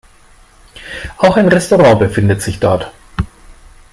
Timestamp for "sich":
2.41-2.59